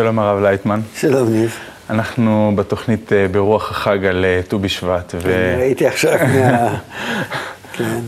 [0.00, 0.80] שלום הרב לייטמן.
[0.96, 1.58] שלום ניב.
[1.90, 5.14] אנחנו בתוכנית אה, ברוח החג על אה, ט"ו בשבט.
[5.22, 5.54] ו...
[5.58, 6.78] ראיתי עכשיו מה...
[7.76, 8.00] כן.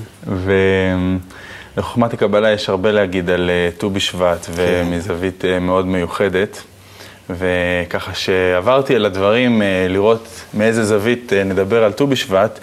[1.76, 4.52] ולחוכמת הקבלה יש הרבה להגיד על אה, ט"ו בשבט, כן.
[4.56, 6.62] ומזווית מאוד מיוחדת.
[7.30, 12.58] וככה שעברתי על הדברים, לראות מאיזה זווית נדבר על ט"ו בשבט,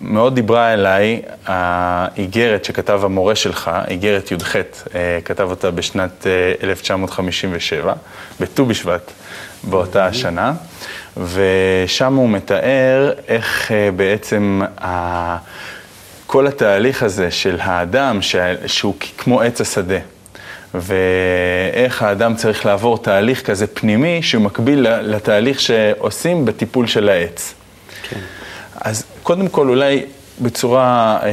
[0.00, 6.26] מאוד דיברה אליי האיגרת שכתב המורה שלך, איגרת י"ח, אה, כתב אותה בשנת
[6.62, 7.94] 1957, אה,
[8.40, 9.12] בט"ו בשבט
[9.64, 10.52] באותה השנה,
[11.16, 14.62] ושם הוא מתאר איך בעצם
[16.26, 18.18] כל התהליך הזה של האדם,
[18.66, 19.98] שהוא כמו עץ השדה.
[20.74, 27.54] ואיך האדם צריך לעבור תהליך כזה פנימי שהוא מקביל לתהליך שעושים בטיפול של העץ.
[28.02, 28.20] כן.
[28.84, 30.02] אז קודם כל אולי
[30.40, 31.30] בצורה אה,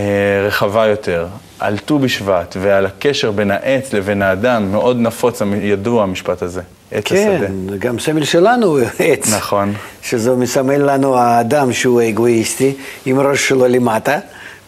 [0.47, 1.27] רחבה יותר,
[1.59, 7.07] על ט"ו בשבט ועל הקשר בין העץ לבין האדם, מאוד נפוץ, ידוע המשפט הזה, עץ
[7.07, 7.47] כן, השדה.
[7.47, 9.33] כן, גם סמל שלנו עץ.
[9.33, 9.73] נכון.
[10.01, 12.73] שזה מסמל לנו האדם שהוא אגואיסטי,
[13.05, 14.19] עם ראש שלו למטה,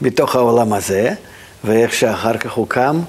[0.02, 1.14] בתוך העולם הזה,
[1.64, 3.00] ואיך שאחר כך הוא קם,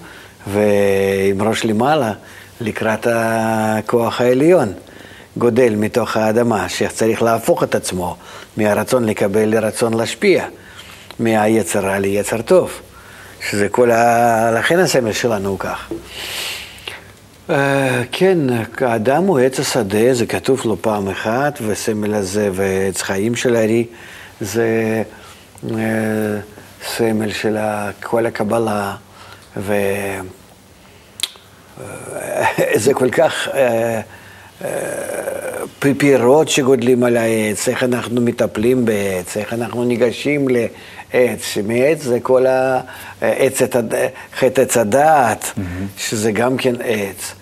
[0.47, 2.13] ועם ראש למעלה,
[2.61, 4.73] לקראת הכוח העליון.
[5.37, 8.17] גודל מתוך האדמה, שצריך להפוך את עצמו
[8.57, 10.47] מהרצון לקבל לרצון להשפיע,
[11.19, 12.81] מהיצר רע ליצר טוב,
[13.51, 14.51] שזה כל ה...
[14.51, 15.93] לכן הסמל שלנו הוא כך.
[17.49, 17.53] Uh,
[18.13, 18.39] כן,
[18.81, 23.87] האדם הוא עץ השדה, זה כתוב לו פעם אחת, וסמל הזה ועץ חיים של הארי,
[24.41, 25.03] זה
[25.67, 25.71] uh,
[26.87, 27.57] סמל של
[28.03, 28.95] כל הקבלה,
[29.57, 30.21] וזה
[32.91, 33.49] uh, כל כך...
[33.49, 33.53] Uh,
[35.99, 42.47] פירות שגודלים על העץ, איך אנחנו מטפלים בעץ, איך אנחנו ניגשים לעץ, מעץ זה כל
[42.47, 43.63] העץ,
[44.39, 45.61] חטא עץ הדעת, mm-hmm.
[45.97, 47.35] שזה גם כן עץ.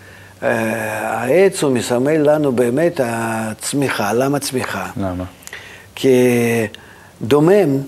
[0.42, 4.12] אה, העץ הוא מסמל לנו באמת הצמיחה.
[4.12, 4.86] למה צמיחה?
[4.96, 5.24] למה?
[5.94, 6.16] כי
[7.22, 7.78] דומם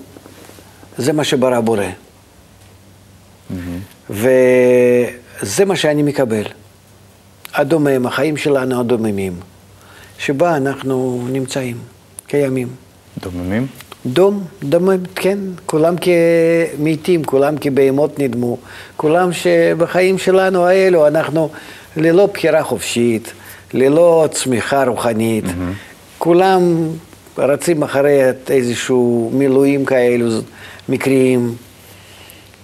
[0.98, 1.84] זה מה שברא בורא.
[3.50, 3.54] Mm-hmm.
[4.10, 6.44] וזה מה שאני מקבל.
[7.54, 9.32] הדומם, החיים שלנו הדוממים.
[10.18, 11.76] שבה אנחנו נמצאים,
[12.26, 12.68] קיימים.
[13.20, 13.66] דוממים?
[14.06, 18.56] דום, דומם, כן, כולם כמתים, כולם כבהמות נדמו,
[18.96, 21.48] כולם שבחיים שלנו האלו אנחנו
[21.96, 23.32] ללא בחירה חופשית,
[23.74, 26.18] ללא צמיחה רוחנית, mm-hmm.
[26.18, 26.88] כולם
[27.38, 30.26] רצים אחרי איזשהו מילואים כאלו
[30.88, 31.54] מקריים,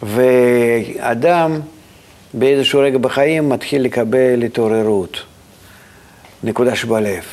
[0.03, 1.61] ואדם
[2.35, 5.23] באיזשהו רגע בחיים מתחיל לקבל התעוררות,
[6.43, 7.25] נקודה שבלב.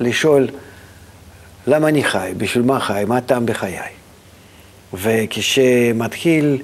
[0.00, 0.48] לשאול
[1.66, 3.78] למה אני חי, בשביל מה חי, מה הטעם בחיי.
[4.94, 6.62] וכשמתחיל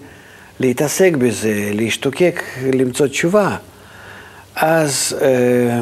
[0.61, 2.43] להתעסק בזה, להשתוקק,
[2.73, 3.57] למצוא תשובה,
[4.57, 5.81] אז אה,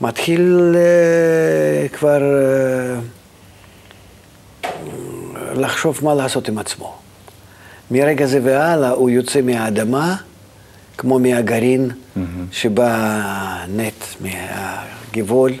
[0.00, 3.00] מתחיל אה, כבר אה,
[5.54, 6.96] לחשוב מה לעשות עם עצמו.
[7.90, 10.16] מרגע זה והלאה הוא יוצא מהאדמה
[10.98, 12.20] כמו מהגרעין mm-hmm.
[12.52, 15.52] שבא נט מהגבעול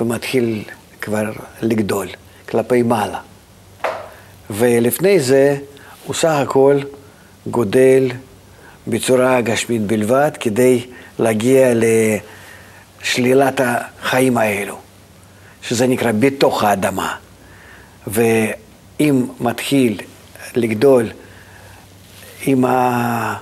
[0.00, 0.62] ומתחיל
[1.00, 2.08] כבר לגדול
[2.48, 3.18] כלפי מעלה.
[4.50, 5.56] ולפני זה
[6.06, 6.78] הוא סך הכל
[7.46, 8.08] גודל
[8.86, 10.86] בצורה גשמית בלבד כדי
[11.18, 11.72] להגיע
[13.02, 14.78] לשלילת החיים האלו,
[15.62, 17.14] שזה נקרא בתוך האדמה.
[18.06, 20.00] ואם מתחיל
[20.56, 21.08] לגדול
[22.46, 23.34] עם ה...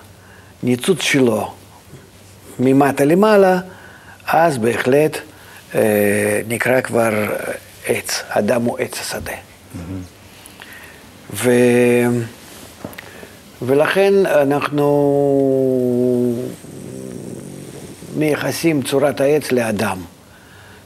[0.62, 1.52] ניצוץ שלו
[2.58, 3.60] ממטה למעלה,
[4.26, 5.18] אז בהחלט
[5.74, 7.10] אה, נקרא כבר
[7.86, 9.32] עץ, אדם הוא עץ השדה.
[11.34, 11.50] ו...
[13.62, 14.86] ולכן אנחנו
[18.16, 19.98] מייחסים צורת העץ לאדם,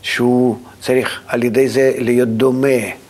[0.02, 3.03] שהוא צריך על ידי זה להיות דומה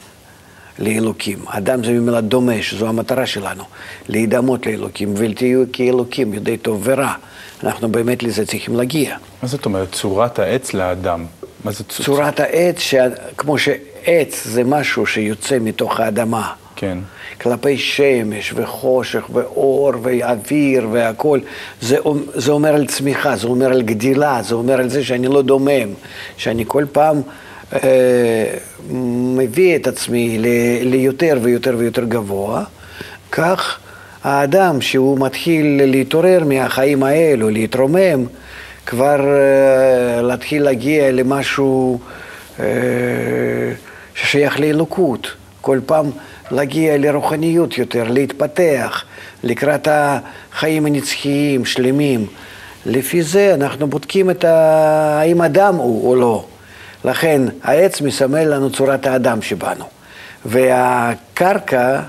[0.79, 1.38] לאלוקים.
[1.47, 3.65] אדם זה ממילא דומה, שזו המטרה שלנו,
[4.09, 7.12] להידמות לאלוקים ולתהיו כאלוקים, יודעי טוב ורע.
[7.65, 9.17] אנחנו באמת לזה צריכים להגיע.
[9.43, 11.26] מה זאת אומרת, צורת העץ לאדם?
[11.65, 12.06] מה זה צורת?
[12.06, 12.94] צורת העץ, ש...
[13.37, 16.53] כמו שעץ זה משהו שיוצא מתוך האדמה.
[16.76, 16.99] כן.
[17.41, 21.41] כלפי שמש וחושך ואור ואוויר והכול,
[21.81, 21.97] זה,
[22.35, 25.94] זה אומר על צמיחה, זה אומר על גדילה, זה אומר על זה שאני לא דומם,
[26.37, 27.23] שאני כל פעם
[29.37, 30.38] מביא את עצמי
[30.82, 32.64] ליותר ויותר ויותר גבוה,
[33.32, 33.78] כך
[34.25, 38.25] האדם שהוא מתחיל להתעורר מהחיים האלו, להתרומם,
[38.87, 41.99] כבר uh, להתחיל להגיע למשהו
[42.56, 42.61] uh,
[44.14, 45.32] ששייך לאלוקות.
[45.61, 46.11] כל פעם
[46.50, 49.05] להגיע לרוחניות יותר, להתפתח
[49.43, 52.26] לקראת החיים הנצחיים, שלמים.
[52.87, 54.55] לפי זה אנחנו בודקים את ה...
[55.20, 56.44] האם אדם הוא או לא.
[57.05, 59.85] לכן העץ מסמל לנו צורת האדם שבנו.
[60.45, 62.01] והקרקע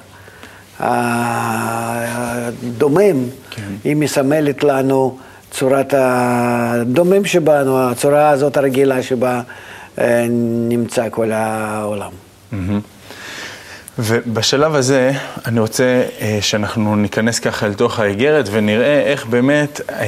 [1.99, 3.61] הדומם, כן.
[3.83, 5.17] היא מסמלת לנו
[5.51, 9.41] צורת הדומם שבנו, הצורה הזאת הרגילה שבה
[9.99, 10.25] אה,
[10.69, 12.11] נמצא כל העולם.
[12.53, 12.55] Mm-hmm.
[13.99, 15.11] ובשלב הזה
[15.45, 20.05] אני רוצה אה, שאנחנו ניכנס ככה אל תוך האיגרת ונראה איך באמת אה,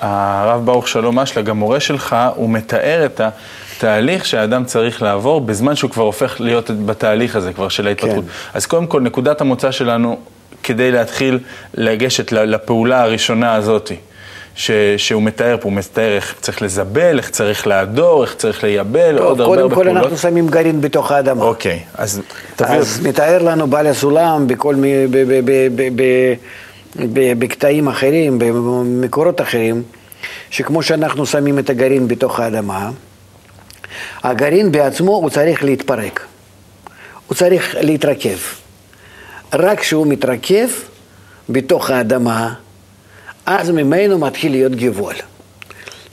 [0.00, 3.20] הרב ברוך שלום אשלה, גם מורה שלך, הוא מתאר את
[3.76, 8.24] התהליך שהאדם צריך לעבור בזמן שהוא כבר הופך להיות בתהליך הזה כבר של ההתפתחות.
[8.24, 8.30] כן.
[8.54, 10.18] אז קודם כל, נקודת המוצא שלנו
[10.62, 11.38] כדי להתחיל
[11.74, 13.96] לגשת לפעולה הראשונה הזאתי.
[14.54, 19.18] ש, שהוא מתאר פה, הוא מתאר איך צריך לזבל, איך צריך להדור, איך צריך לייבל,
[19.18, 19.74] טוב, עוד הרבה הרבה פעולות.
[19.74, 21.44] קודם כל אנחנו שמים גרעין בתוך האדמה.
[21.44, 22.22] אוקיי, אז
[22.56, 22.70] תביא...
[22.70, 25.06] אז מתאר לנו בעל הסולם בכל מי...
[27.38, 29.82] בקטעים אחרים, במקורות אחרים,
[30.50, 32.90] שכמו שאנחנו שמים את הגרעין בתוך האדמה,
[34.22, 36.26] הגרעין בעצמו הוא צריך להתפרק,
[37.26, 38.38] הוא צריך להתרכב.
[39.52, 40.68] רק כשהוא מתרכב
[41.48, 42.54] בתוך האדמה,
[43.46, 45.14] אז ממנו מתחיל להיות גבול.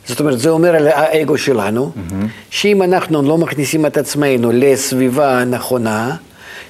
[0.08, 2.26] זאת אומרת, זה אומר על האגו שלנו, mm-hmm.
[2.50, 6.16] שאם אנחנו לא מכניסים את עצמנו לסביבה הנכונה,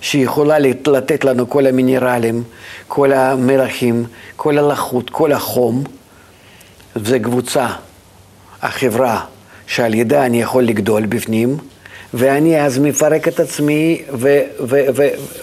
[0.02, 2.44] שיכולה לתת לנו כל המינרלים,
[2.88, 4.06] כל המלחים,
[4.36, 5.84] כל הלחות, כל החום,
[6.96, 7.68] זה קבוצה,
[8.62, 9.22] החברה,
[9.68, 11.58] שעל ידה אני יכול לגדול בפנים,
[12.14, 14.02] ואני אז מפרק את עצמי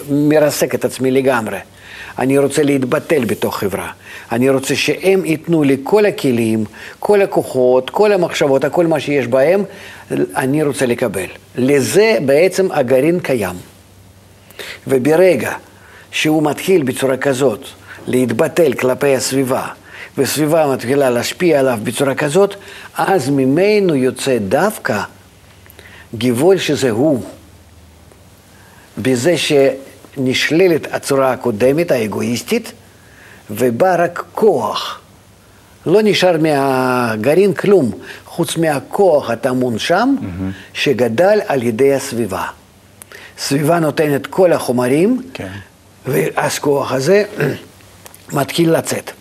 [0.07, 1.57] ומרסק את עצמי לגמרי.
[2.19, 3.91] אני רוצה להתבטל בתוך חברה.
[4.31, 6.65] אני רוצה שהם ייתנו לי כל הכלים,
[6.99, 9.63] כל הכוחות, כל המחשבות, הכל מה שיש בהם,
[10.35, 11.25] אני רוצה לקבל.
[11.55, 13.55] לזה בעצם הגרעין קיים.
[14.87, 15.53] וברגע
[16.13, 17.59] שהוא מתחיל בצורה כזאת
[18.07, 19.67] להתבטל כלפי הסביבה,
[20.17, 22.55] וסביבה מתחילה להשפיע עליו בצורה כזאת,
[22.97, 25.01] אז ממנו יוצא דווקא
[26.15, 27.23] גבול שזה הוא.
[28.97, 32.71] בזה שנשללת הצורה הקודמת, האגואיסטית,
[33.49, 34.99] ובא רק כוח.
[35.85, 37.91] לא נשאר מהגרעין כלום,
[38.25, 40.23] חוץ מהכוח הטמון שם, mm-hmm.
[40.73, 42.45] שגדל על ידי הסביבה.
[43.37, 45.51] סביבה נותנת כל החומרים, כן.
[46.05, 47.23] ואז כוח הזה
[48.33, 49.11] מתחיל לצאת.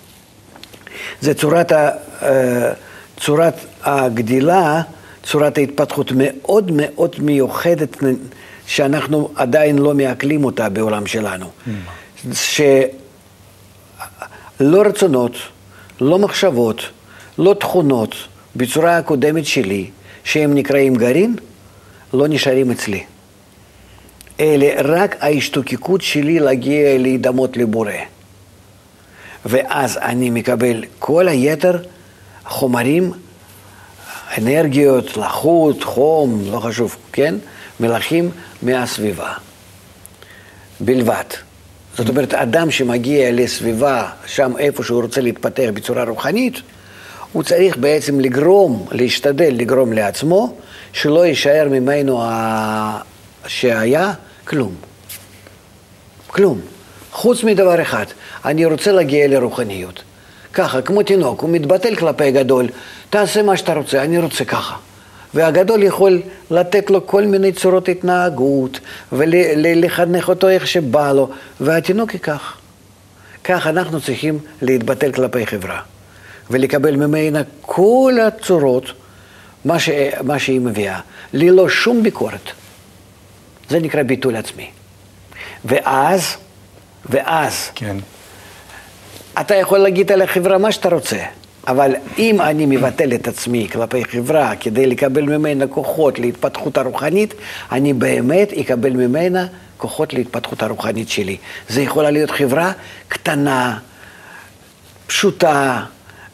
[1.21, 1.91] זה צורת, ה,
[2.23, 2.73] אה,
[3.21, 4.83] צורת הגדילה,
[5.23, 7.97] צורת ההתפתחות מאוד מאוד מיוחדת,
[8.67, 11.47] שאנחנו עדיין לא מעכלים אותה בעולם שלנו.
[11.47, 11.71] Mm.
[12.33, 12.63] שלא
[14.83, 15.33] רצונות,
[16.01, 16.83] לא מחשבות,
[17.39, 18.15] לא תכונות,
[18.57, 19.91] בצורה הקודמת שלי,
[20.25, 21.37] שהם נקראים גרעין,
[22.13, 23.05] לא נשארים אצלי.
[24.41, 27.93] אלה רק ההשתוקקות שלי להגיע להידמות לבורא.
[29.45, 31.79] ואז אני מקבל כל היתר
[32.45, 33.13] חומרים,
[34.39, 37.35] אנרגיות, לחות, חום, לא חשוב, כן?
[37.81, 38.31] מלאכים
[38.63, 39.33] מהסביבה.
[40.81, 41.25] בלבד.
[41.97, 46.61] זאת אומרת, אדם שמגיע לסביבה, שם איפה שהוא רוצה להתפתח בצורה רוחנית,
[47.33, 50.55] הוא צריך בעצם לגרום, להשתדל לגרום לעצמו,
[50.93, 52.23] שלא יישאר ממנו.
[53.47, 54.13] שהיה
[54.45, 54.75] כלום.
[56.27, 56.61] כלום.
[57.13, 58.07] חוץ מדבר אחד,
[58.45, 60.03] אני רוצה להגיע לרוחניות.
[60.53, 62.69] ככה, כמו תינוק, הוא מתבטל כלפי הגדול,
[63.11, 64.77] תעשה מה שאתה רוצה, אני רוצה ככה.
[65.35, 68.81] והגדול יכול לתת לו כל מיני צורות התנהגות,
[69.13, 71.31] ולחנך אותו איך שבא לו,
[71.61, 72.57] והתינוק ייקח.
[73.45, 75.81] כך אנחנו צריכים להתבטל כלפי חברה,
[76.51, 78.85] ולקבל ממנה כל הצורות,
[79.65, 79.89] מה, ש...
[80.23, 81.01] מה שהיא מביאה,
[81.33, 82.51] ללא שום ביקורת.
[83.73, 84.71] זה נקרא ביטול עצמי.
[85.65, 86.37] ואז
[87.11, 87.97] ואז כן.
[89.41, 91.19] אתה יכול להגיד על החברה מה שאתה רוצה,
[91.67, 97.35] אבל אם אני מבטל את עצמי כלפי חברה כדי לקבל ממנה כוחות להתפתחות הרוחנית,
[97.73, 101.37] אני באמת אקבל ממנה כוחות להתפתחות הרוחנית שלי.
[101.69, 102.73] זה יכולה להיות חברה
[103.09, 103.79] קטנה,
[105.07, 105.85] פשוטה,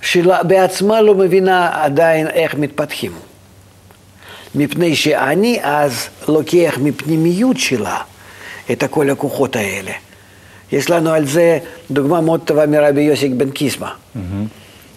[0.02, 3.12] שבעצמה לא מבינה עדיין איך מתפתחים.
[4.54, 7.98] מפני שאני אז לוקח מפנימיות שלה
[8.72, 9.92] את כל הכוחות האלה.
[10.72, 11.58] יש לנו על זה
[11.90, 14.18] דוגמה מאוד טובה מרבי יוסיק בן קיסמא, mm-hmm.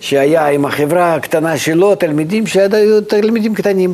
[0.01, 3.93] שהיה עם החברה הקטנה שלו, תלמידים שהיו תלמידים קטנים,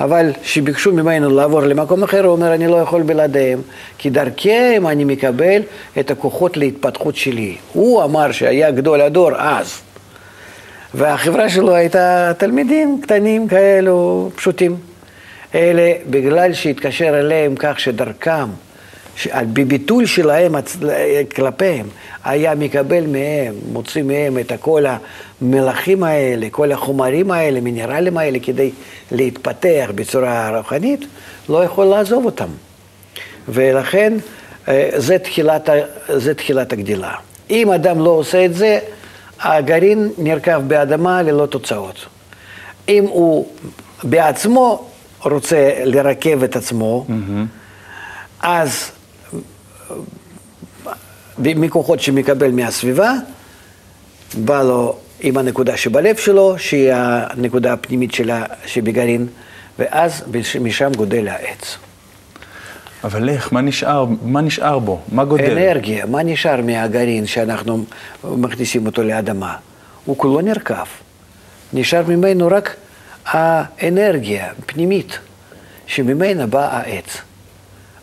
[0.00, 3.60] אבל שביקשו ממנו לעבור למקום אחר, הוא אומר, אני לא יכול בלעדיהם,
[3.98, 5.62] כי דרכיהם אני מקבל
[6.00, 7.56] את הכוחות להתפתחות שלי.
[7.72, 9.80] הוא אמר שהיה גדול הדור אז,
[10.94, 14.93] והחברה שלו הייתה תלמידים קטנים כאלו, פשוטים.
[15.54, 18.46] אלה, בגלל שהתקשר אליהם כך שדרכם
[19.34, 20.54] בביטול שלהם
[21.36, 21.86] כלפיהם,
[22.24, 24.84] היה מקבל מהם, מוציא מהם את כל
[25.40, 28.70] המלחים האלה, כל החומרים האלה, מינרלים האלה, כדי
[29.12, 31.04] להתפתח בצורה רוחנית,
[31.48, 32.48] לא יכול לעזוב אותם.
[33.48, 34.12] ולכן
[34.68, 35.68] אה, זה תחילת,
[36.08, 37.14] זה תחילת הגדילה.
[37.50, 38.78] אם אדם לא עושה את זה,
[39.40, 42.06] הגרעין נרקב באדמה ללא תוצאות.
[42.88, 43.48] אם הוא
[44.04, 44.88] בעצמו
[45.32, 47.06] רוצה לרכב את עצמו.
[48.40, 48.90] אז
[51.38, 53.12] מכוחות שמקבל מהסביבה,
[54.34, 59.26] בא לו עם הנקודה שבלב שלו, שהיא הנקודה הפנימית שלה שבגרעין,
[59.78, 60.24] ואז
[60.60, 61.76] משם גודל העץ.
[63.04, 63.52] אבל איך?
[63.52, 65.00] מה נשאר, מה נשאר בו?
[65.12, 65.50] מה גודל?
[65.50, 66.06] אנרגיה.
[66.06, 67.84] מה נשאר מהגרעין שאנחנו
[68.24, 69.56] מכניסים אותו לאדמה?
[70.04, 70.74] הוא כולו נרקב.
[71.72, 72.76] נשאר ממנו רק
[73.26, 75.18] האנרגיה הפנימית,
[75.86, 77.18] שממנה בא העץ.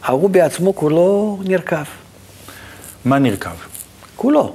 [0.04, 1.84] ההוא בעצמו כולו נרקב.
[3.06, 3.50] מה נרקב?
[4.16, 4.54] כולו.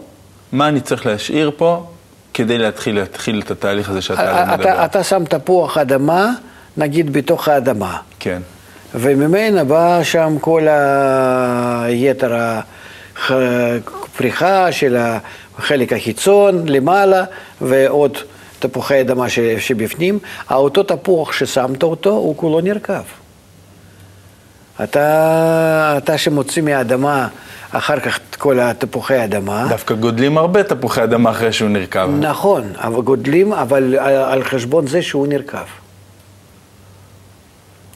[0.53, 1.87] מה אני צריך להשאיר פה
[2.35, 4.85] כדי להתחיל, להתחיל את התהליך הזה שאתה אתה, מדבר?
[4.85, 6.31] אתה שם תפוח אדמה,
[6.77, 7.99] נגיד בתוך האדמה.
[8.21, 8.43] כן.
[8.95, 10.67] וממנה בא שם כל
[11.85, 12.37] היתר
[13.29, 14.97] הפריחה של
[15.59, 17.25] החלק החיצון למעלה,
[17.61, 18.19] ועוד
[18.59, 20.19] תפוחי אדמה שבפנים.
[20.51, 23.03] אותו תפוח ששמת אותו, הוא כולו נרקב.
[24.83, 27.29] אתה, אתה שמוציא מהאדמה
[27.71, 29.67] אחר כך את כל התפוחי אדמה.
[29.69, 32.09] דווקא גודלים הרבה תפוחי אדמה אחרי שהוא נרקב.
[32.21, 35.59] נכון, אבל גודלים, אבל על חשבון זה שהוא נרקב.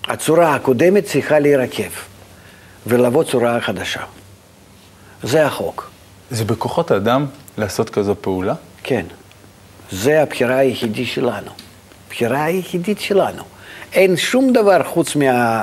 [0.08, 1.90] הצורה הקודמת צריכה להירקב
[2.86, 4.00] ולבוא צורה חדשה.
[5.22, 5.90] זה החוק.
[6.30, 7.26] זה בכוחות האדם
[7.58, 8.54] לעשות כזו פעולה?
[8.82, 9.04] כן.
[9.92, 11.50] זה הבחירה היחידית שלנו.
[12.06, 13.42] הבחירה היחידית שלנו.
[13.92, 15.62] אין שום דבר חוץ, מה,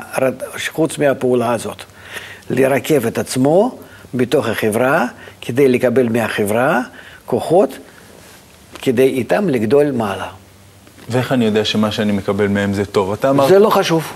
[0.72, 1.84] חוץ מהפעולה הזאת.
[2.50, 3.80] לרכב את עצמו
[4.14, 5.06] בתוך החברה,
[5.42, 6.82] כדי לקבל מהחברה
[7.26, 7.78] כוחות,
[8.82, 10.28] כדי איתם לגדול מעלה.
[11.10, 13.14] ואיך אני יודע שמה שאני מקבל מהם זה טוב?
[13.14, 13.48] אתה אמר...
[13.48, 14.14] זה לא חשוב.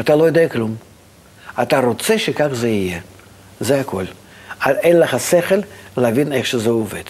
[0.00, 0.74] אתה לא יודע כלום.
[1.62, 3.00] אתה רוצה שכך זה יהיה.
[3.60, 4.04] זה הכל.
[4.66, 5.60] אין לך שכל
[5.96, 7.02] להבין איך שזה עובד.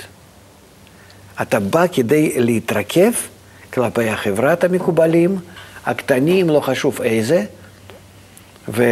[1.43, 3.13] אתה בא כדי להתרכב
[3.73, 5.39] כלפי החברת המקובלים,
[5.87, 7.45] הקטנים, לא חשוב איזה,
[8.69, 8.85] ו,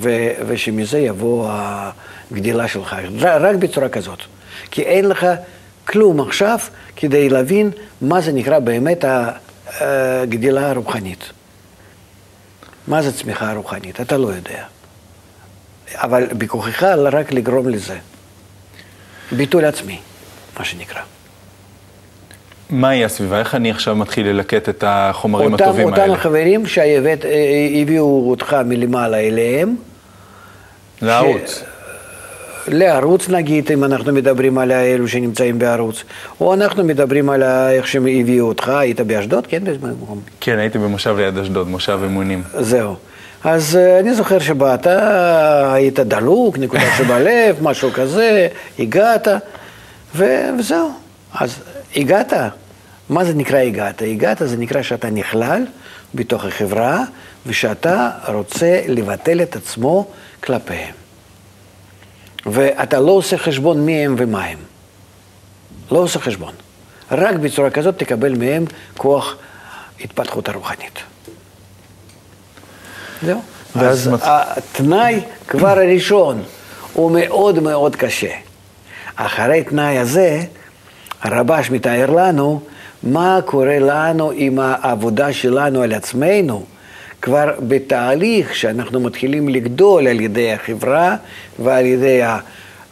[0.00, 1.50] ו, ושמזה יבוא
[2.32, 4.18] הגדילה שלך, רק בצורה כזאת.
[4.70, 5.26] כי אין לך
[5.84, 6.58] כלום עכשיו
[6.96, 9.04] כדי להבין מה זה נקרא באמת
[9.80, 11.30] הגדילה הרוחנית.
[12.88, 14.00] מה זה צמיחה רוחנית?
[14.00, 14.64] אתה לא יודע.
[15.94, 17.98] אבל בכוחך רק לגרום לזה.
[19.32, 20.00] ביטול עצמי,
[20.58, 21.13] מה שנקרא.
[22.70, 23.38] מהי הסביבה?
[23.38, 26.12] איך אני עכשיו מתחיל ללקט את החומרים אותם, הטובים אותם האלה?
[26.12, 29.76] אותם החברים שהביאו אותך מלמעלה אליהם.
[31.02, 31.58] לערוץ.
[31.58, 31.74] ש...
[32.68, 36.04] לערוץ נגיד, אם אנחנו מדברים על האלו שנמצאים בערוץ,
[36.40, 39.46] או אנחנו מדברים על איך שהם הביאו אותך, היית באשדוד?
[39.46, 40.20] כן, במקום.
[40.40, 42.42] כן, הייתי במושב ליד אשדוד, מושב אמונים.
[42.60, 42.94] זהו.
[43.44, 44.86] אז uh, אני זוכר שבאת,
[45.72, 49.28] היית דלוק, נקודה שבלב, משהו כזה, הגעת,
[50.16, 50.90] ו- וזהו.
[51.34, 51.56] אז
[51.96, 52.32] הגעת.
[53.08, 54.02] מה זה נקרא הגעת?
[54.02, 55.66] הגעת זה נקרא שאתה נכלל
[56.14, 57.04] בתוך החברה,
[57.46, 60.06] ושאתה רוצה לבטל את עצמו
[60.44, 60.94] כלפיהם.
[62.46, 64.58] ואתה לא עושה חשבון מי הם ומה הם.
[65.90, 66.54] לא עושה חשבון.
[67.10, 68.64] רק בצורה כזאת תקבל מהם
[68.96, 69.36] כוח
[70.00, 70.98] התפתחות הרוחנית.
[73.22, 73.42] זהו.
[73.74, 74.20] אז מצ...
[74.24, 76.42] התנאי כבר הראשון
[76.92, 78.30] הוא מאוד מאוד קשה.
[79.16, 80.44] אחרי תנאי הזה,
[81.24, 82.60] הרבש מתאר לנו
[83.02, 86.64] מה קורה לנו עם העבודה שלנו על עצמנו,
[87.22, 91.16] כבר בתהליך שאנחנו מתחילים לגדול על ידי החברה
[91.58, 92.20] ועל ידי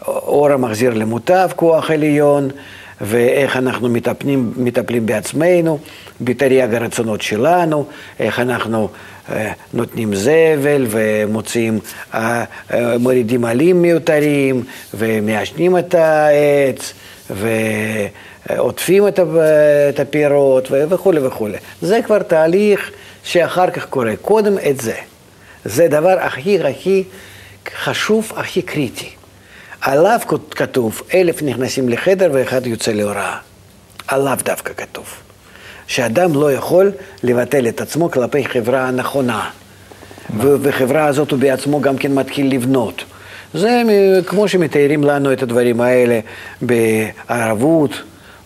[0.01, 2.49] האור המחזיר למוטב, כוח עליון,
[3.01, 5.79] ואיך אנחנו מטפלים, מטפלים בעצמנו,
[6.21, 7.85] בתרי"ג הרצונות שלנו,
[8.21, 8.89] איך אנחנו
[9.33, 11.79] אה, נותנים זבל ומוציאים,
[12.15, 16.93] אה, אה, מורידים עלים מיותרים ומעשנים את העץ.
[18.49, 21.59] ועוטפים את הפירות וכולי וכולי.
[21.83, 22.91] זה כבר תהליך
[23.25, 24.13] שאחר כך קורה.
[24.23, 24.95] קודם את זה.
[25.65, 27.05] זה דבר הכי הכי
[27.75, 29.11] חשוב, הכי קריטי.
[29.81, 30.21] עליו
[30.51, 33.37] כתוב, אלף נכנסים לחדר ואחד יוצא להוראה.
[34.09, 35.07] עליו דווקא כתוב.
[35.87, 39.51] שאדם לא יכול לבטל את עצמו כלפי חברה הנכונה.
[40.37, 43.05] ובחברה הזאת הוא בעצמו גם כן מתחיל לבנות.
[43.55, 43.83] זה
[44.27, 46.21] כמו שמתארים לנו את הדברים האלה
[46.63, 47.91] בערבות,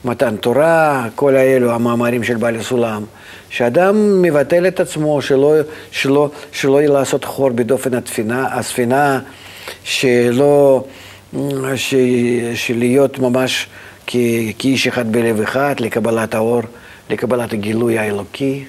[0.04, 3.04] מתן תורה, כל האלו, המאמרים של בעל הסולם.
[3.50, 5.54] שאדם מבטל את עצמו, שלא,
[5.90, 9.20] שלא, שלא יהיה לעשות חור בדופן הספינה, הספינה
[9.84, 10.84] שלא,
[11.74, 11.94] ש,
[12.54, 13.66] שלהיות ממש
[14.06, 14.16] כ,
[14.58, 16.62] כאיש אחד בלב אחד, לקבלת האור,
[17.10, 18.64] לקבלת הגילוי האלוקי.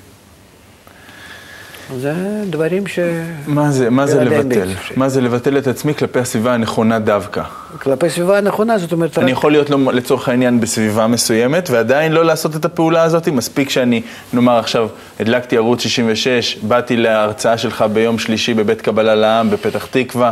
[1.95, 2.13] זה
[2.49, 2.99] דברים ש...
[3.47, 4.69] מה זה, מה זה לבטל?
[4.95, 7.41] מה זה לבטל את עצמי כלפי הסביבה הנכונה דווקא?
[7.81, 12.11] כלפי סביבה הנכונה, זאת אומרת, אני רק- יכול להיות לא- לצורך העניין בסביבה מסוימת ועדיין
[12.11, 13.27] לא לעשות את הפעולה הזאת?
[13.27, 14.01] מספיק שאני,
[14.33, 14.87] נאמר עכשיו,
[15.19, 20.31] הדלקתי ערוץ 66, באתי להרצאה שלך ביום שלישי בבית קבלה לעם בפתח תקווה,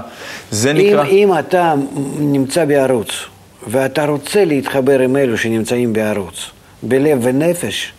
[0.51, 1.05] זה אם, נקרא...
[1.05, 1.73] אם אתה
[2.19, 3.09] נמצא בערוץ,
[3.67, 6.49] ואתה רוצה להתחבר עם אלו שנמצאים בערוץ,
[6.83, 7.91] בלב ונפש,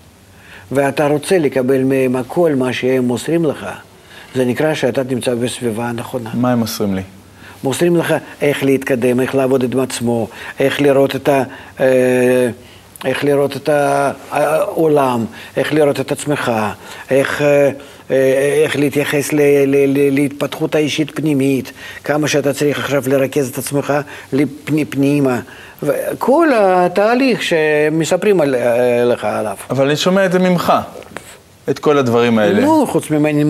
[0.72, 3.66] ואתה רוצה לקבל מהם הכל מה שהם מוסרים לך,
[4.34, 6.30] זה נקרא שאתה נמצא בסביבה הנכונה.
[6.34, 7.02] מה הם מוסרים לי?
[7.64, 10.28] מוסרים לך איך להתקדם, איך לעבוד עם עצמו,
[10.60, 11.42] איך לראות את ה...
[11.80, 12.50] אה,
[13.04, 13.68] איך לראות את
[14.30, 15.24] העולם,
[15.56, 16.52] איך לראות את עצמך,
[17.10, 17.70] איך, אה,
[18.10, 21.72] אה, איך להתייחס ל, ל, ל, להתפתחות האישית פנימית,
[22.04, 23.92] כמה שאתה צריך עכשיו לרכז את עצמך
[24.32, 25.40] לפני, פנימה.
[26.18, 29.56] כל התהליך שמספרים על, אה, לך עליו.
[29.70, 30.72] אבל אני שומע את זה ממך,
[31.70, 32.60] את כל הדברים האלה.
[32.60, 33.44] נו, חוץ ממני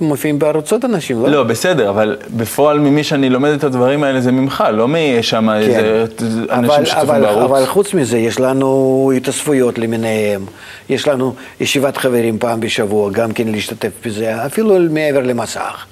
[0.00, 1.28] מופיעים בערוצות אנשים, לא?
[1.28, 6.04] לא, בסדר, אבל בפועל ממי שאני לומד את הדברים האלה זה ממך, לא משם איזה
[6.04, 6.64] אנשים כן.
[6.64, 7.42] אבל, שצופים אבל, בערוץ.
[7.50, 10.44] אבל חוץ מזה, יש לנו התאספויות למיניהם,
[10.88, 15.86] יש לנו ישיבת חברים פעם בשבוע, גם כן להשתתף בזה, אפילו מעבר למסך.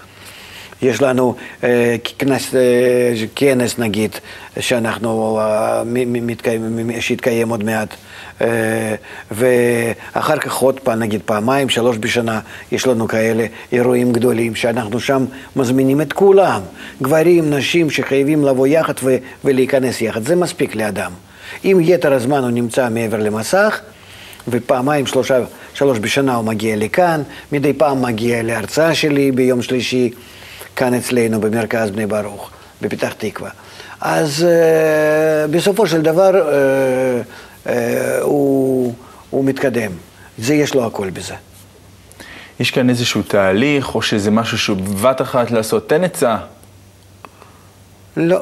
[0.83, 2.61] יש לנו אה, כנס, אה,
[3.35, 4.11] כנס, נגיד,
[4.61, 7.95] שאנחנו, אה, מתקיים, שיתקיים עוד מעט.
[9.30, 12.40] ואחר כך עוד פעם, נגיד פעמיים, שלוש בשנה,
[12.73, 15.25] יש לנו כאלה אירועים גדולים, שאנחנו שם
[15.56, 16.61] מזמינים את כולם,
[17.02, 18.95] גברים, נשים, שחייבים לבוא יחד
[19.45, 21.12] ולהיכנס יחד, זה מספיק לאדם.
[21.65, 23.80] אם יתר הזמן הוא נמצא מעבר למסך,
[24.49, 25.39] ופעמיים, שלושה,
[25.75, 30.10] שלוש בשנה הוא מגיע לכאן, מדי פעם מגיע להרצאה שלי ביום שלישי,
[30.76, 32.50] כאן אצלנו במרכז בני ברוך,
[32.82, 33.50] בפתח תקווה.
[34.00, 37.71] אז uh, בסופו של דבר uh, uh,
[38.23, 38.95] הוא,
[39.30, 39.93] הוא מתקדם.
[40.39, 41.34] זה יש לו הכל בזה.
[42.60, 45.89] יש כאן איזשהו תהליך, או שזה משהו שהוא בבת אחת לעשות?
[45.89, 46.36] תן עצה.
[48.17, 48.41] לא,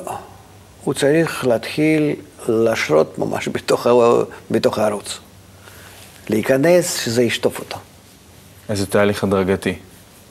[0.85, 2.15] הוא צריך להתחיל
[2.49, 3.87] לשרות ממש בתוך,
[4.51, 5.19] בתוך הערוץ.
[6.29, 7.79] להיכנס, שזה ישטוף אותו.
[8.69, 9.75] איזה תהליך הדרגתי.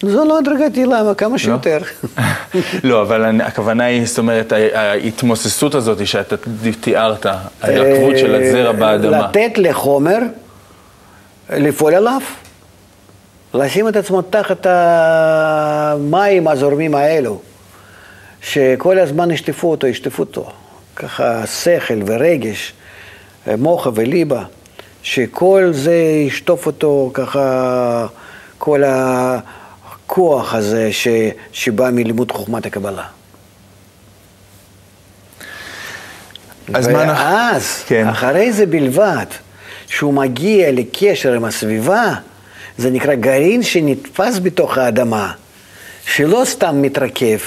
[0.02, 1.14] זה לא הדרגתי, למה?
[1.18, 1.78] כמה שיותר.
[2.84, 6.36] לא, אבל הכוונה היא, זאת אומרת, ה- ההתמוססות הזאת שאתה
[6.82, 7.26] תיארת,
[7.62, 9.20] ההירקבות של הזרע באדמה.
[9.22, 10.18] אה, לתת לחומר
[11.50, 12.22] לפעול עליו,
[13.54, 17.42] לשים את עצמו תחת המים הזורמים האלו,
[18.42, 20.52] שכל הזמן ישטפו אותו, ישטפו אותו.
[20.96, 22.74] ככה שכל ורגש,
[23.58, 24.44] מוחה וליבה,
[25.04, 25.96] שכל זה
[26.28, 28.06] ישטוף אותו ככה,
[28.58, 28.84] כל
[30.14, 31.08] הכוח הזה ש,
[31.52, 33.04] שבא מלימוד חוכמת הקבלה.
[36.74, 37.24] אז מה אנחנו...
[37.24, 38.08] ואז, כן.
[38.08, 39.26] אחרי זה בלבד,
[39.88, 42.14] שהוא מגיע לקשר עם הסביבה,
[42.78, 45.32] זה נקרא גרעין שנתפס בתוך האדמה,
[46.06, 47.40] שלא סתם מתרכב,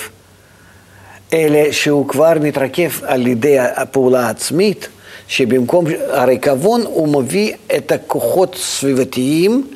[1.32, 4.88] אלא שהוא כבר מתרכב על ידי הפעולה העצמית,
[5.28, 9.66] שבמקום הריקבון הוא מביא את הכוחות הסביבתיים,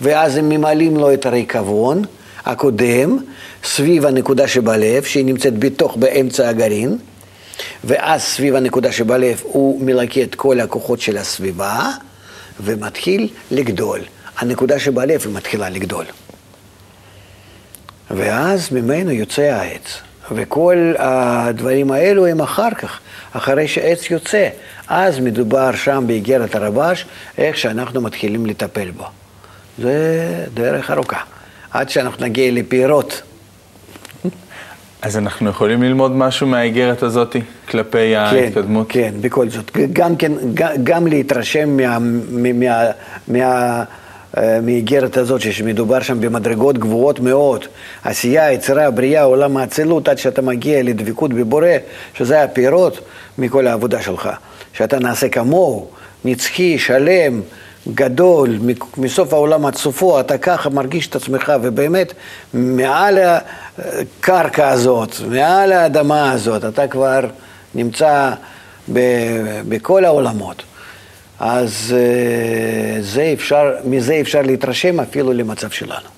[0.00, 2.02] ואז הם ממלאים לו את הריקבון
[2.46, 3.18] הקודם,
[3.64, 6.98] סביב הנקודה שבלב, שהיא נמצאת בתוך, באמצע הגרעין,
[7.84, 11.90] ואז סביב הנקודה שבלב הוא מלקה את כל הכוחות של הסביבה,
[12.60, 14.00] ומתחיל לגדול.
[14.38, 16.04] הנקודה שבלב היא מתחילה לגדול.
[18.10, 19.98] ואז ממנו יוצא העץ.
[20.32, 23.00] וכל הדברים האלו הם אחר כך,
[23.32, 24.48] אחרי שעץ יוצא.
[24.88, 27.06] אז מדובר שם באיגרת הרבש,
[27.38, 29.04] איך שאנחנו מתחילים לטפל בו.
[29.78, 31.20] זה דרך ארוכה,
[31.70, 33.22] עד שאנחנו נגיע לפירות.
[35.02, 37.36] אז אנחנו יכולים ללמוד משהו מהאיגרת הזאת
[37.68, 38.86] כלפי ההתקדמות?
[38.90, 39.76] כן, כן, בכל זאת.
[39.92, 40.32] גם, כן,
[40.84, 42.90] גם, להתרשם מה, מה, מה,
[43.28, 43.84] מה,
[44.36, 47.64] אה, מהאיגרת הזאת, שמדובר שם במדרגות גבוהות מאוד.
[48.04, 51.68] עשייה, יצירה, בריאה, עולם האצילות, עד שאתה מגיע לדבקות בבורא,
[52.14, 53.00] שזה הפירות
[53.38, 54.28] מכל העבודה שלך.
[54.72, 55.88] שאתה נעשה כמוהו,
[56.24, 57.40] נצחי, שלם,
[57.94, 58.58] גדול,
[58.96, 62.12] מסוף העולם עד סופו, אתה ככה מרגיש את עצמך, ובאמת,
[62.54, 63.18] מעל
[63.78, 67.20] הקרקע הזאת, מעל האדמה הזאת, אתה כבר
[67.74, 68.30] נמצא
[68.92, 70.62] ב- בכל העולמות.
[71.40, 76.08] אז אה, זה אפשר, מזה אפשר להתרשם אפילו למצב שלנו.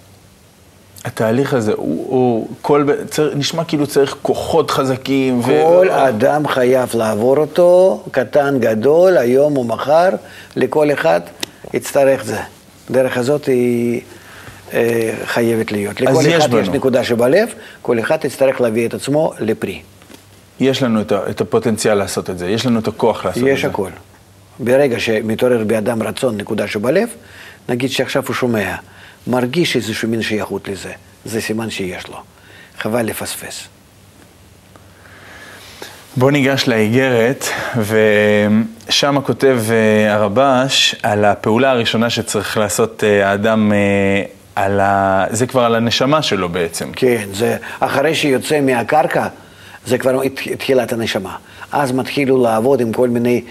[1.05, 5.43] התהליך הזה, הוא, הוא כל, צר, נשמע כאילו צריך כוחות חזקים.
[5.43, 10.09] כל אדם חייב לעבור אותו, קטן, גדול, היום או מחר,
[10.57, 11.21] לכל אחד
[11.75, 12.39] יצטרך זה.
[12.91, 14.01] דרך הזאת היא
[14.73, 16.01] אה, חייבת להיות.
[16.01, 16.77] לכל יש אחד יש בנו.
[16.77, 17.49] נקודה שבלב,
[17.83, 19.83] כל אחד יצטרך להביא את עצמו לפרי.
[20.61, 23.63] יש לנו את, את הפוטנציאל לעשות את זה, יש לנו את הכוח לעשות את יש
[23.63, 23.69] זה.
[23.69, 23.91] הכל.
[24.59, 27.09] ברגע שמתעורר באדם רצון, נקודה שבלב,
[27.69, 28.75] נגיד שעכשיו הוא שומע,
[29.27, 30.93] מרגיש איזושהי מין שייכות לזה,
[31.25, 32.17] זה סימן שיש לו.
[32.79, 33.69] חבל לפספס.
[36.19, 37.45] בוא ניגש לאיגרת,
[38.89, 44.23] ושם כותב אה, הרבש על הפעולה הראשונה שצריך לעשות אה, האדם, אה,
[44.57, 45.25] על ה...
[45.31, 46.91] זה כבר על הנשמה שלו בעצם.
[46.97, 49.27] כן, זה אחרי שיוצא מהקרקע,
[49.87, 50.21] זה כבר
[50.59, 51.37] תחילת הנשמה.
[51.73, 53.45] אז מתחילו לעבוד עם כל מיני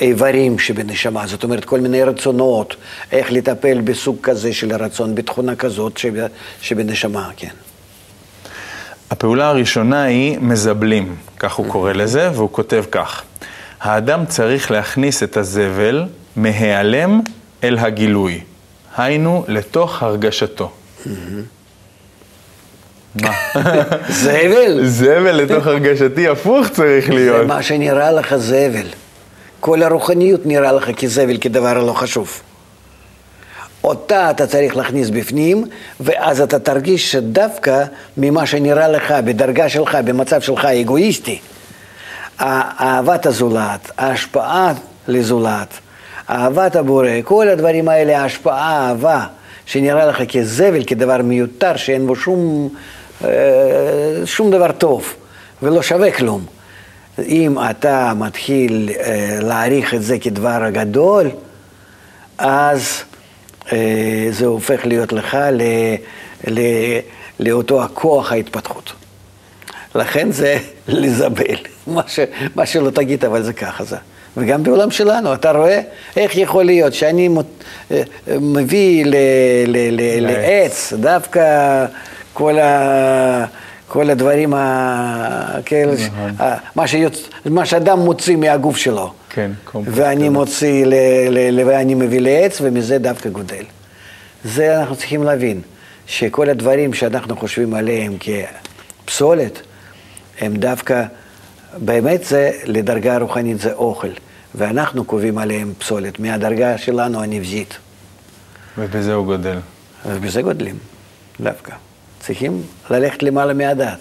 [0.00, 2.76] איברים שבנשמה, זאת אומרת, כל מיני רצונות,
[3.12, 6.26] איך לטפל בסוג כזה של רצון, בתכונה כזאת שב,
[6.60, 7.63] שבנשמה, כן.
[9.14, 13.22] הפעולה הראשונה היא מזבלים, כך הוא קורא לזה, והוא כותב כך:
[13.80, 16.04] האדם צריך להכניס את הזבל
[16.36, 17.20] מהיעלם
[17.64, 18.40] אל הגילוי,
[18.96, 20.70] היינו לתוך הרגשתו.
[23.22, 23.30] מה?
[24.08, 27.46] זבל, זבל לתוך הרגשתי, הפוך צריך זה להיות.
[27.46, 28.86] מה שנראה לך זבל.
[29.60, 32.40] כל הרוחניות נראה לך כזבל, כדבר לא חשוב.
[33.84, 35.64] אותה אתה צריך להכניס בפנים,
[36.00, 37.84] ואז אתה תרגיש שדווקא
[38.16, 41.38] ממה שנראה לך, בדרגה שלך, במצב שלך אגואיסטי,
[42.40, 44.72] אהבת הזולת, ההשפעה
[45.08, 45.68] לזולת,
[46.30, 49.26] אהבת הבורא, כל הדברים האלה, ההשפעה, אהבה,
[49.66, 52.68] שנראה לך כזבל, כדבר מיותר, שאין בו שום,
[53.24, 53.30] אה,
[54.24, 55.14] שום דבר טוב,
[55.62, 56.44] ולא שווה כלום.
[57.18, 61.30] אם אתה מתחיל אה, להעריך את זה כדבר גדול,
[62.38, 63.02] אז
[64.30, 65.62] זה הופך להיות לך ל,
[66.50, 66.60] ל,
[67.40, 68.92] לאותו הכוח ההתפתחות.
[69.94, 72.18] לכן זה לזבל, מה, ש,
[72.54, 73.96] מה שלא תגיד, אבל זה ככה זה.
[74.36, 75.80] וגם בעולם שלנו, אתה רואה
[76.16, 79.14] איך יכול להיות שאני אה, אה, מביא ל,
[79.66, 81.86] ל, ל, לעץ דווקא
[82.32, 83.44] כל, ה,
[83.88, 86.08] כל הדברים, ה, ש-
[86.40, 89.12] ה, מה, שיוצ, מה שאדם מוציא מהגוף שלו.
[89.30, 89.98] כן, קומפוסט.
[89.98, 90.94] ואני מוציא, ל,
[91.30, 93.64] ל, ל, ואני מביא לעץ, ומזה דווקא גודל.
[94.44, 95.60] זה אנחנו צריכים להבין,
[96.06, 98.16] שכל הדברים שאנחנו חושבים עליהם
[99.04, 99.62] כפסולת,
[100.40, 101.04] הם דווקא,
[101.78, 104.08] באמת זה, לדרגה הרוחנית זה אוכל,
[104.54, 107.74] ואנחנו קובעים עליהם פסולת, מהדרגה שלנו הנבזית,
[108.78, 109.58] ובזה הוא גודל.
[110.06, 110.76] ובזה גודלים,
[111.40, 111.72] דווקא.
[112.26, 113.98] צריכים ללכת למעלה מהדעת.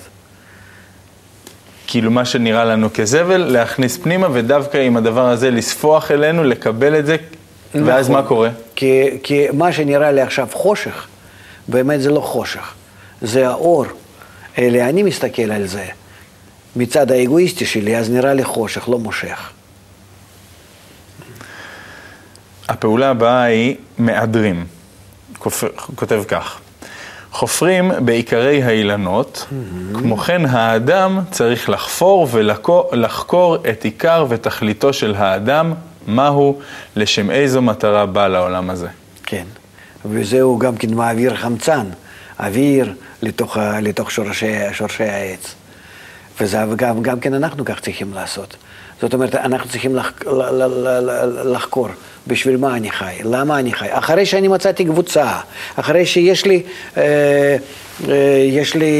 [1.88, 7.06] כאילו מה שנראה לנו כזבל, להכניס פנימה, ודווקא עם הדבר הזה לספוח אלינו, לקבל את
[7.06, 7.16] זה,
[7.86, 8.22] ואז נכון.
[8.22, 8.50] מה קורה?
[8.76, 11.08] כי, כי מה שנראה לי עכשיו חושך,
[11.68, 12.74] באמת זה לא חושך,
[13.22, 13.86] זה האור.
[14.58, 15.86] אלא אני מסתכל על זה
[16.76, 19.50] מצד האגואיסטי שלי, אז נראה לי חושך, לא מושך.
[22.68, 24.66] הפעולה הבאה היא מעדרים.
[25.40, 25.64] כופ-
[25.96, 26.60] כותב כך:
[27.34, 29.48] חופרים בעיקרי האילנות,
[29.94, 35.74] כמו כן האדם צריך לחפור ולחקור את עיקר ותכליתו של האדם,
[36.08, 36.60] מהו,
[36.96, 38.88] לשם איזו מטרה בא לעולם הזה.
[39.24, 39.44] כן.
[40.06, 41.86] וזהו גם כן מעביר חמצן,
[42.40, 45.56] אוויר לתוך, לתוך שורשי, שורשי העץ.
[46.42, 48.56] וזה גם, גם כן אנחנו כך צריכים לעשות.
[49.04, 50.14] זאת אומרת, אנחנו צריכים לח,
[51.46, 51.88] לחקור
[52.28, 53.88] בשביל מה אני חי, למה אני חי.
[53.90, 55.40] אחרי שאני מצאתי קבוצה,
[55.76, 56.64] אחרי שיש לי,
[56.98, 57.58] אה,
[58.10, 58.16] אה,
[58.50, 58.96] יש לי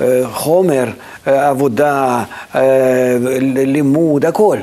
[0.00, 0.84] אה, חומר,
[1.26, 3.16] אה, עבודה, אה,
[3.66, 4.58] לימוד, הכל.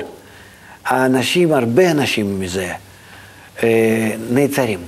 [0.85, 2.71] האנשים, הרבה אנשים מזה,
[3.63, 4.79] אה, נעצרים.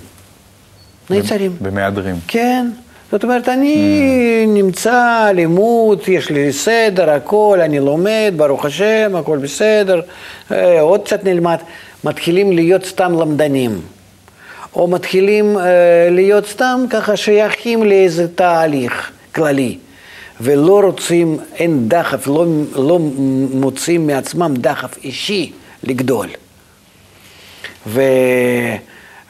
[1.10, 1.56] נעצרים.
[1.62, 2.16] במעדרים.
[2.28, 2.68] כן.
[3.16, 10.02] זאת אומרת, אני נמצא, לימוד, יש לי סדר, הכל, אני לומד, ברוך השם, הכל בסדר,
[10.52, 11.58] אה, עוד קצת נלמד.
[12.04, 13.82] מתחילים להיות סתם למדנים,
[14.76, 15.64] או מתחילים אה,
[16.12, 19.78] להיות סתם ככה שייכים לאיזה תהליך כללי,
[20.42, 23.00] ולא רוצים, אין דחף, לא, לא
[23.54, 25.52] מוצאים מעצמם דחף אישי
[25.84, 26.28] לגדול.
[27.88, 28.02] ו,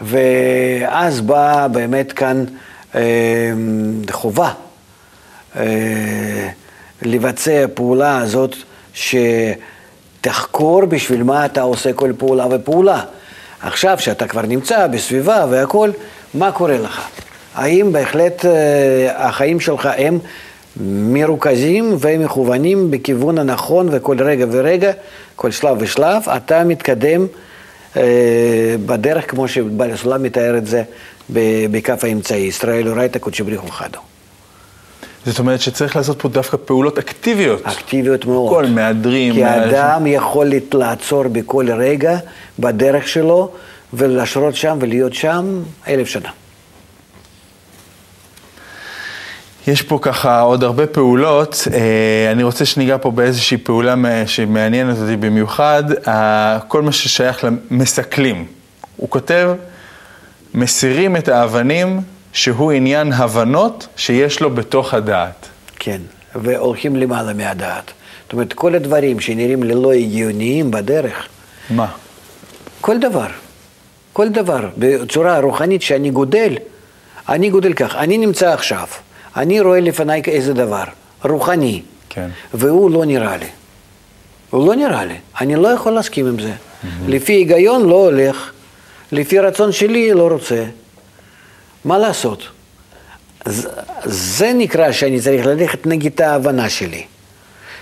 [0.02, 2.45] ואז באה באמת כאן
[4.12, 4.52] חובה
[5.56, 6.50] אה,
[7.02, 8.56] לבצע פעולה הזאת
[8.94, 13.02] שתחקור בשביל מה אתה עושה כל פעולה ופעולה.
[13.62, 15.92] עכשיו שאתה כבר נמצא בסביבה והכול,
[16.34, 17.08] מה קורה לך?
[17.56, 20.20] האם בהחלט אה, החיים שלך הם
[20.88, 24.92] מרוכזים ומכוונים בכיוון הנכון וכל רגע ורגע,
[25.36, 27.28] כל שלב ושלב, אתה מתקדם אה,
[28.86, 30.84] בדרך כמו שבעל הסולם מתאר את זה
[31.72, 34.00] בכף האמצעי, ישראל אורייתא קודשי בריחו חדו.
[35.26, 37.62] זאת אומרת שצריך לעשות פה דווקא פעולות אקטיביות.
[37.66, 38.50] אקטיביות מאוד.
[38.50, 39.34] כל מהדרים.
[39.34, 42.18] כי מה- האדם יכול לת- לעצור בכל רגע
[42.60, 43.52] בדרך שלו
[43.94, 46.30] ולשרות שם ולהיות שם אלף שנה.
[49.67, 55.15] יש פה ככה עוד הרבה פעולות, אה, אני רוצה שניגע פה באיזושהי פעולה שמעניינת אותי
[55.15, 55.84] במיוחד,
[56.67, 58.45] כל מה ששייך למסכלים.
[58.97, 59.49] הוא כותב,
[60.54, 62.01] מסירים את האבנים
[62.34, 65.47] שהוא עניין הבנות שיש לו בתוך הדעת.
[65.80, 66.01] כן,
[66.36, 67.91] והולכים למעלה מהדעת.
[68.23, 71.28] זאת אומרת, כל הדברים שנראים ללא הגיוניים בדרך.
[71.69, 71.88] מה?
[72.82, 73.28] כל דבר.
[74.13, 74.69] כל דבר.
[74.78, 76.56] בצורה רוחנית שאני גודל,
[77.30, 77.95] אני גודל כך.
[77.95, 78.88] אני נמצא עכשיו,
[79.38, 80.84] אני רואה לפניי איזה דבר,
[81.24, 81.82] רוחני.
[82.10, 82.30] כן.
[82.54, 83.48] והוא לא נראה לי.
[84.50, 85.17] הוא לא נראה לי.
[85.41, 86.52] אני לא יכול להסכים עם זה.
[86.52, 86.88] Mm-hmm.
[87.08, 88.52] לפי היגיון לא הולך,
[89.12, 90.65] לפי רצון שלי לא רוצה.
[91.86, 92.48] מה לעשות?
[94.06, 97.04] זה נקרא שאני צריך ללכת נגד ההבנה שלי.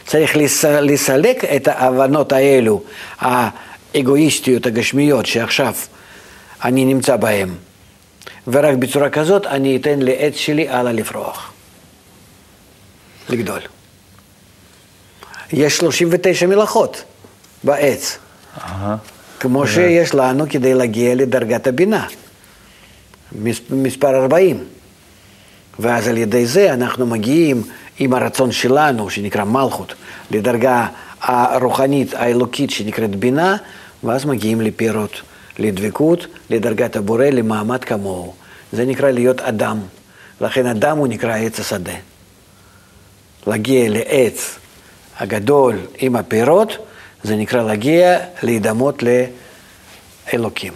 [0.05, 0.37] צריך
[0.81, 2.83] לסלק את ההבנות האלו,
[3.19, 5.73] האגואיסטיות, הגשמיות, שעכשיו
[6.63, 7.49] אני נמצא בהן.
[8.47, 11.51] ורק בצורה כזאת אני אתן לעץ שלי הלאה לפרוח,
[13.29, 13.59] לגדול.
[15.53, 17.03] יש 39 מלאכות
[17.63, 18.17] בעץ,
[19.39, 22.07] כמו שיש לנו כדי להגיע לדרגת הבינה,
[23.69, 24.63] מספר 40.
[25.79, 27.63] ואז על ידי זה אנחנו מגיעים
[27.99, 29.93] עם הרצון שלנו, שנקרא מלכות,
[30.31, 30.87] לדרגה
[31.21, 33.55] הרוחנית האלוקית שנקראת בינה,
[34.03, 35.21] ואז מגיעים לפירות,
[35.59, 38.33] לדבקות, לדרגת הבורא, למעמד כמוהו.
[38.71, 39.79] זה נקרא להיות אדם.
[40.41, 41.93] לכן אדם הוא נקרא עץ השדה.
[43.47, 44.59] להגיע לעץ
[45.17, 46.77] הגדול עם הפירות,
[47.23, 49.03] זה נקרא להגיע להידמות
[50.33, 50.73] לאלוקים.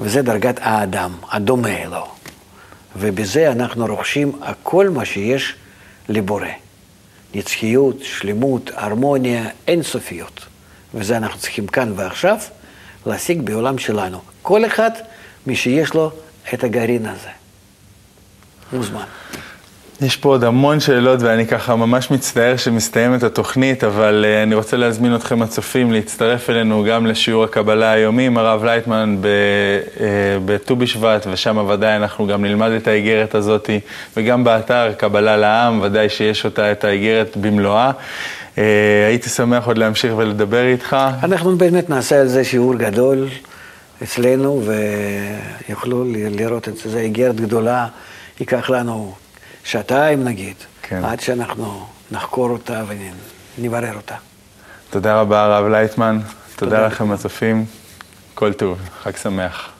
[0.00, 2.06] וזה דרגת האדם, הדומה לו.
[2.96, 5.54] ובזה אנחנו רוכשים הכל מה שיש
[6.08, 6.46] לבורא.
[7.34, 10.40] נצחיות, שלמות, הרמוניה, אינסופיות.
[10.94, 12.38] וזה אנחנו צריכים כאן ועכשיו
[13.06, 14.20] להשיג בעולם שלנו.
[14.42, 14.90] כל אחד,
[15.46, 16.10] מי שיש לו
[16.54, 17.28] את הגרעין הזה.
[18.72, 19.04] מוזמן.
[20.02, 24.76] יש פה עוד המון שאלות ואני ככה ממש מצטער שמסתיימת התוכנית, אבל uh, אני רוצה
[24.76, 29.28] להזמין אתכם הצופים להצטרף אלינו גם לשיעור הקבלה היומי עם הרב לייטמן אה,
[30.44, 33.70] בט"ו בשבט, ושם ודאי אנחנו גם נלמד את האיגרת הזאת,
[34.16, 37.90] וגם באתר קבלה לעם, ודאי שיש אותה, את האיגרת במלואה.
[38.54, 38.58] Uh,
[39.08, 40.96] הייתי שמח עוד להמשיך ולדבר איתך.
[41.22, 43.28] אנחנו באמת נעשה על זה שיעור גדול
[44.02, 44.62] אצלנו,
[45.68, 47.86] ויוכלו לראות את זה, זו איגרת גדולה,
[48.40, 49.14] ייקח לנו...
[49.64, 51.04] שעתיים נגיד, כן.
[51.04, 52.82] עד שאנחנו נחקור אותה
[53.58, 54.14] ונברר אותה.
[54.90, 56.18] תודה רבה, הרב לייטמן.
[56.56, 57.64] תודה, תודה לכם, הצופים.
[58.34, 59.73] כל טוב, חג שמח.